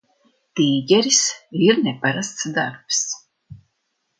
"Tīģeris" 0.59 1.19
ir 1.67 1.81
neparasts 1.89 2.49
darbs. 2.57 3.03